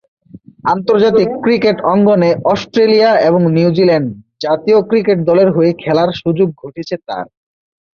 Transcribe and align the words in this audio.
আন্তর্জাতিক 0.67 1.29
ক্রিকেট 1.43 1.77
অঙ্গনে 1.91 2.29
অস্ট্রেলিয়া 2.45 3.11
এবং 3.27 3.41
নিউজিল্যান্ড 3.55 4.07
জাতীয় 4.41 4.77
ক্রিকেট 4.89 5.17
দলের 5.29 5.49
হয়ে 5.51 5.71
খেলার 5.81 6.09
সুযোগ 6.21 6.47
ঘটেছে 6.61 6.95
তার। 7.07 7.25